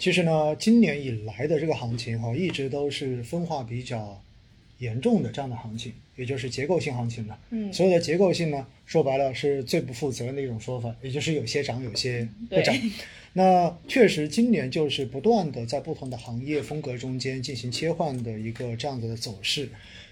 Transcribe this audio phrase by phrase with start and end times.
[0.00, 4.18] 其实呢，今年以来的这个行情哈，一直都是分化比较
[4.78, 7.38] 严重的这样的行情，也就是结构性行情了。
[7.50, 12.74] 嗯所有的结构性呢，说白了是最不负责任的一种说法，也就是有些涨，有些不涨。
[13.34, 19.68] 那确实，今年就是不断的在不同的行业风格中间进行切换的一个这样子的走势。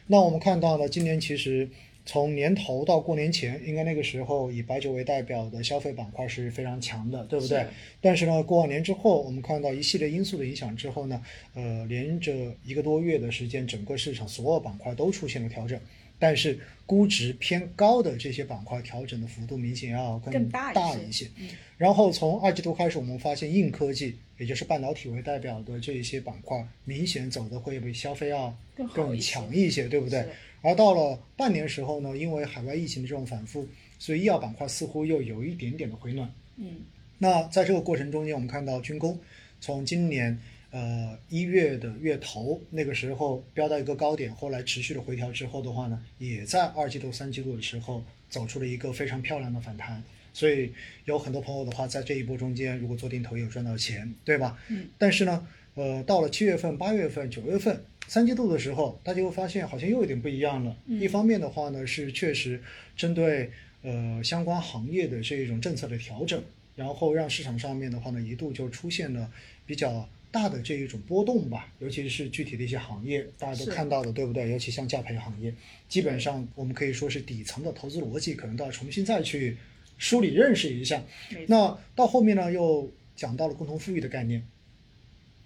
[0.08, 1.66] 那我们看到呢，今年其实
[2.08, 7.66] 从年头到过年前，应该那个时候以白酒为代表的消费板块是非常强的，对不对是？
[8.00, 12.32] 但是呢，过完年之后，我们看到一系列因素的影响之后呢，呃，连着
[12.64, 15.78] 一个多月的时间，整个市场所有板块都出现了调整。
[16.18, 21.30] 但是估值偏高的这些板块调整的幅度明显要更大大一些。
[21.76, 28.56] 然后从二季度开始，我们发现硬科技，也就是半导体为代表的这一些板块，明显走的会比消费要
[28.92, 30.26] 更强一些，对不对？
[30.60, 36.28] 而到了半年时候呢，因为海外疫情的这种反复，所以医药板块似乎又有一点点的回暖。
[36.56, 36.80] 嗯
[37.20, 39.18] 那在这个过程中间，我们看到军工
[39.60, 40.38] 从今年
[40.70, 50.02] 呃一月的月头那个时候飙到一个高点，后来持续的回调之后的话呢，也在二季度、三季度的时候走出了一个非常漂亮的反弹。
[50.34, 50.72] 所以
[51.04, 54.56] 有很多朋友的话，在这一波中间，如果做定投也有赚到钱，对吧？
[54.68, 54.86] 嗯。
[54.96, 60.76] 但是呢，呃，到了七月份、八月份、九月份三季度的时候，大家会发现好像又有点不一样了。
[60.86, 62.62] 嗯一方面的话呢，是确实
[62.96, 63.50] 针对
[63.82, 66.40] 呃相关行业的这一种政策的调整，
[66.76, 69.28] 然后让市场上面的话呢，一度就出现了
[69.66, 74.50] 比较大的这一种波动吧，尤其是具体的一些行业，大家都看到的，对不对？
[74.50, 75.52] 尤其像价培行业，
[75.88, 79.56] 基本上我们可以说是底层的投资逻辑，可能都要重新再去
[79.96, 81.02] 梳理认识一下。
[81.46, 84.46] 那到后面呢，又讲到了共同富裕的概念，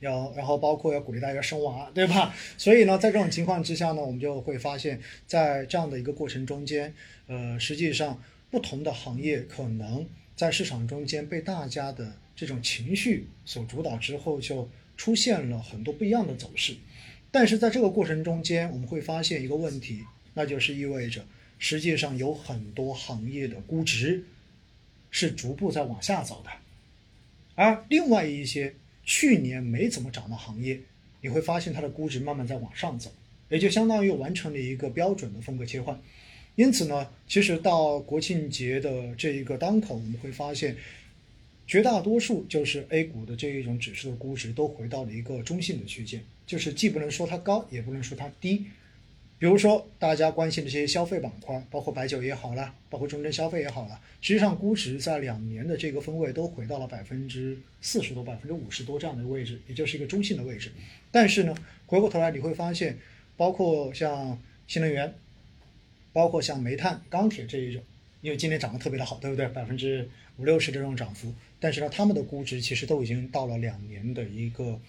[0.01, 2.35] 要然后包括要鼓励大家生娃，对吧？
[2.59, 6.93] 所以呢，在这种情况之下呢，我们就会发现，在这样的一个过程中间，
[7.29, 16.77] 呃，实际上不同的行业可能在市场中间被大家的这种情绪所主导之后，就出现了很多不一样的走势。
[17.31, 21.25] 但是在这个过程中间，我们会发现一个问题，那就是意味着
[21.59, 24.25] 实际上有很多行业的估值
[25.11, 26.51] 是逐步在往下走的，
[27.55, 30.81] 而另外一些去年没怎么涨的行业，
[31.21, 33.13] 你会发现它的估值慢慢在往上走，
[33.49, 36.01] 也就相当于完成了一个标准的风格切换。
[36.55, 40.77] 因此呢，其实到国庆节的这一个当口，我们会发现，
[41.67, 48.67] 绝大多数就是 A 股的这一种指数的估值都回到了一个中性的区间，就是既不能说它高，也不能说它低。
[49.39, 60.71] 比如说大家关心的这些消费板块，包括白酒也好啦，包括中证消费也好啦，实际上估值在两年的这个分位都回到了百分之四十多、百分之五十多这样的位置，也就是一个中性的位置。
[61.11, 62.97] 但是呢，回过头来你会发现，
[63.37, 65.13] 包括像新能源，
[66.13, 67.83] 包括像煤炭、钢铁这一种，
[68.21, 69.47] 因为今年涨得特别的好，对不对？
[69.49, 74.81] 百分之五六十这种涨幅，但是呢，他们的估值其实都已经到了两年的一个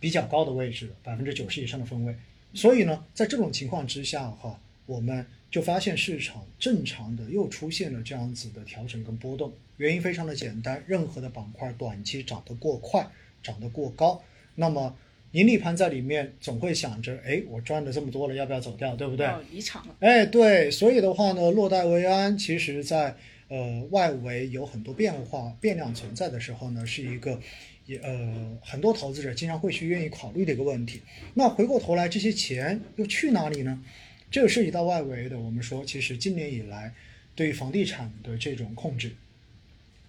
[0.00, 2.14] 比较高的位置，百分之九十以上的分位。
[2.54, 9.52] 所以呢，在这种情况之下哈，我们就发现市场正常的又出现了这样子的调整跟波动。
[9.78, 13.10] 原因非常的简单，任何的板块短期涨得过快、
[13.42, 14.22] 涨得过高，
[14.54, 14.96] 那么
[15.32, 19.26] 盈利盘在里面总会想着，哎，我赚了这么多了，要不要走掉，对不对？
[19.26, 19.94] 要离场了。
[20.00, 23.16] 哎，对，所以的话呢，落袋为安，其实在
[23.48, 27.40] 呃外围有很多变化、变量存在的时候呢，是一个
[27.86, 31.00] 也呃很多投资者经常会去愿意考虑的一个问题。
[31.34, 33.82] 那回过头来，这些钱又去哪里呢？
[34.30, 36.92] 这个涉及到外围的，我们说，其实今年以来
[37.34, 39.12] 对于房地产的这种控制，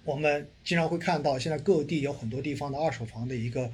[0.05, 3.69] 我们经常会看到，现在各地有很多地方的二手房的一个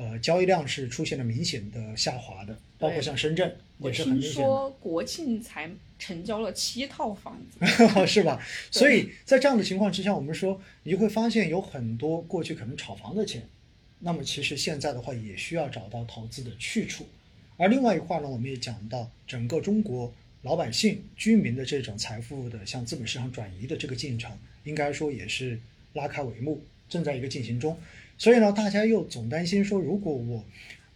[0.00, 4.48] 呃交易量是出现了明显的下滑的，包括像深圳我也是很听明显的。
[4.48, 7.66] 说国庆才成交了七套房子，
[8.08, 8.42] 是吧？
[8.70, 13.46] 所以在这样的情况之下，我们说你就会发现有很多过去可能炒房的钱，
[13.98, 17.06] 那么其实现在的话也需要找到投资的去处。
[17.58, 20.10] 而另外一块呢，我们也讲到整个中国
[20.40, 24.32] 老百姓居民的这种财富的向资本市场转移的这个进程，
[24.64, 25.60] 应该说也是
[25.92, 27.78] 拉开帷幕，正在一个进行中。
[28.18, 30.44] 所以呢，大家又总担心说，如果我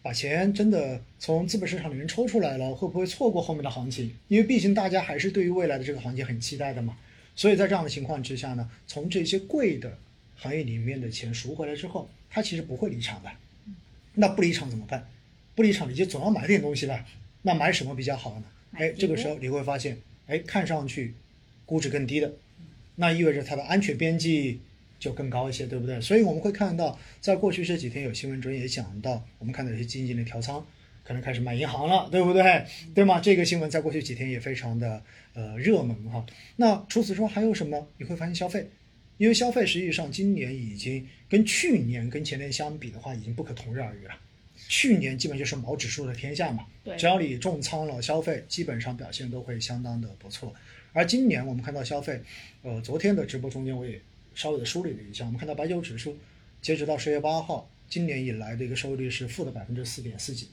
[0.02, 4.14] 把钱真的从资本市场里面抽出来了，会不会错过后面的行情？
[4.28, 6.98] 因为毕竟大家还是对于未来的这个行情很期待的嘛。
[7.34, 9.96] 所以在这样的情况之下呢，从这些贵的
[10.36, 13.30] 行业里面的钱赎回来之后，它其实不会离场的。
[14.14, 15.08] 那不离场怎么办？
[15.54, 17.06] 不离场你就总要买点东西吧。
[17.42, 18.44] 那买什么比较好呢？
[18.72, 19.96] 哎，这个时候你会发现，
[20.26, 21.14] 哎，看上去
[21.64, 22.32] 估值更低的，
[22.96, 24.60] 那意味着它的安全边际
[25.04, 26.00] 就更高一些，对不对？
[26.00, 30.64] 所以我们会看到，在过去这几天有新闻中也讲到，我们看到有些基金经理调仓，
[31.04, 32.64] 可能开始买银行了，对不对？
[32.94, 33.20] 对吗？
[33.20, 35.02] 这个新闻在过去几天也非常的
[35.34, 36.24] 呃热门哈。
[36.56, 37.86] 那除此之外还有什么？
[37.98, 38.70] 你会发现消费，
[39.18, 44.14] 因为消费实际上今年已经跟去年、跟前年相比的话，已经不可同日而语了。
[44.68, 50.54] 去年基本就是毛指数的天下嘛，对只要你重仓了消费，基本上表现都会相当的不错。
[50.94, 52.20] 而今年我们看到消费，
[52.62, 54.00] 呃，昨天的直播中间我也
[54.34, 56.16] 稍微的梳理了一下，我们看到白酒指数
[56.60, 60.48] 截止到十月八号，今年以来的一个收益率是负的百分之四点四几，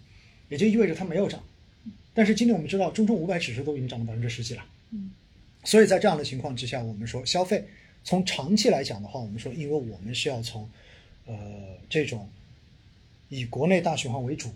[0.50, 1.44] 也就意味着它没有涨。
[2.14, 5.12] 但是今年我们知道中证五百指数都已经涨了百分之十几了，嗯，
[5.64, 7.64] 所以在这样的情况之下，我们说消费
[8.04, 10.70] 从长期来讲的话，我们说，因为我们是要从
[11.26, 11.36] 呃
[11.90, 12.30] 这种
[13.30, 14.50] 以国内大循环为主，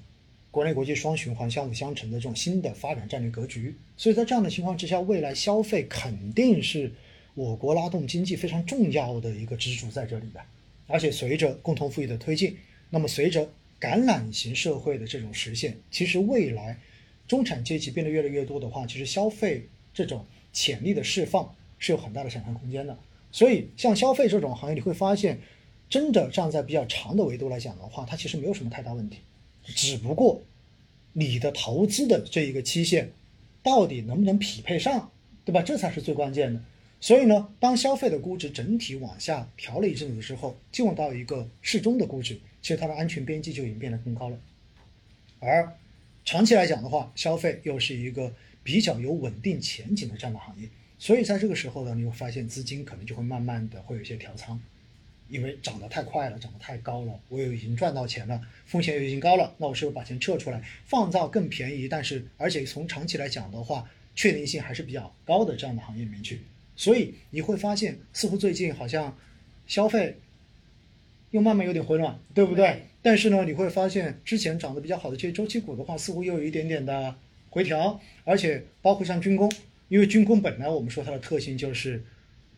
[0.52, 6.92] 国内国际双循环相辅相成的这种新的发展战略格局，所以在这样的情况之下，未来消费肯定是
[7.36, 10.42] 我国拉动经济非常重要的一个支柱在这里的。
[10.88, 12.58] 而且随着共同富裕的推进，
[12.90, 13.50] 那么随着
[13.80, 16.80] 橄榄型社会的这种实现，其实未来
[17.28, 22.98] 中产阶级变得越来越多的话，其实消费这种潜力的释放是有很大的想象空间的。
[23.32, 25.40] 所以像消费这种行业，你会发现，
[25.90, 29.18] 真的站在比较长的维度来讲的话，它其实没有什么太大问题，
[29.64, 30.42] 只不过
[31.14, 33.12] 你的投资的这一个期限
[33.64, 35.12] 到底能不能匹配上，
[35.44, 35.62] 对吧？
[35.64, 36.62] 这才是最关键的。
[37.02, 44.40] 所以呢，当消费的估值整体往下调了一阵子之后，进入到一个适中的估值，其实它的安全边际就已经变得更高了。
[45.40, 45.72] 而
[46.24, 48.34] 长期来讲的话，消费又是一个
[48.64, 54.60] 比较有稳定前景的这样的行业，所以在这个时候呢，你会发现资金可能就会慢慢的会有一些调仓，
[55.30, 66.42] 因为涨得太快了，涨得太高了，我又已经赚到钱了，风险又已经高了，那我是不是把钱撤出来，放到更便宜，但是而且从长期来讲的话，确定性还是比较高的这样的行业里面去。
[66.76, 69.18] 所以你会发现，似乎最近好像
[69.68, 70.18] 消费
[71.32, 72.66] 又慢慢有点回暖，对不对？
[72.68, 77.16] 对但是呢，你会发现之前涨得比较好的这些周期股的话，似乎又有一点点的
[77.50, 79.52] 回调，而且包括像军工，
[79.90, 82.04] 因为军工本来我们说它的特性就是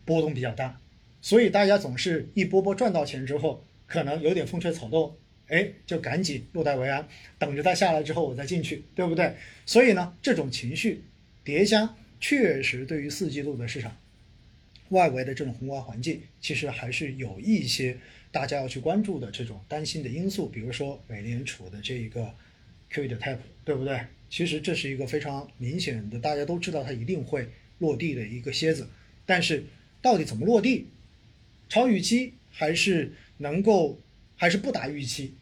[0.06, 0.80] 波动比较大，
[1.22, 5.14] 所以大家总是一波波赚到钱之后，可能有点风吹草动，
[5.48, 7.06] 哎，就赶紧落袋为安，
[7.38, 9.36] 等着它下来之后我再进去，对不对？
[9.66, 11.04] 所以呢，这种情绪
[11.44, 13.98] 叠加，确实对于四季度的市场
[14.90, 17.98] 外围的这种宏观环境，其实还是有一些
[18.32, 22.34] 大家要去关注的这种担心的因素，比如说美联储的这一个
[22.92, 24.00] QE 的 tape，对不对？
[24.30, 27.48] 其实这是一个非常明显的，大家都知道它一定会
[27.80, 28.88] 落地的一个蝎子，
[29.26, 29.64] 但是
[30.02, 30.88] 到底怎么落地，
[31.70, 34.00] 超预期还是能够
[34.36, 35.34] 还是不达预期，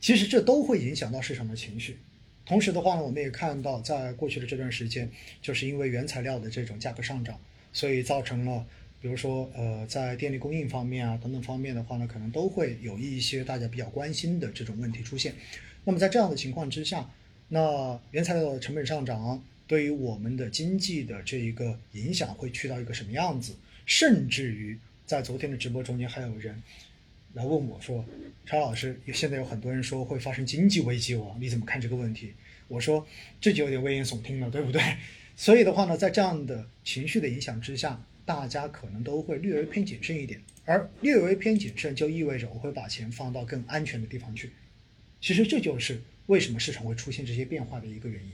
[0.00, 1.98] 其实这都会影响到市场的情绪。
[2.46, 5.08] 同时的话呢，我们也看到，在过去的这段时间，
[5.40, 7.38] 就是因为原材料的这种价格上涨，
[7.72, 8.66] 所以造成了，
[9.00, 15.34] 比如说呃，在电力供应方面啊等等方面的话呢，可能都会有一些大家比较关心的这种问题出现。
[15.84, 17.10] 那么在这样的情况之下，
[17.48, 23.56] 那原材料的成本上涨对于我们的经济的这一个影响会去到一个什么样子？
[23.86, 26.62] 甚至于在昨天的直播中间，还有人
[27.32, 28.04] 来问我说
[28.44, 32.34] ：“查老师，现在有很多人说会发生经济危机哦，你怎么看这个问题？”
[32.68, 33.04] 我说
[33.40, 34.80] 这就有点危言耸听了，对不对？
[35.34, 44.52] 所以的话呢，在这样的情绪的影响之下，大家可能都会略微偏谨慎一点，而略微偏谨慎就意味着我会把钱放到更安全的地方去。
[45.20, 48.30] 其实这就是为什么市场会出现这些变化的一个原因。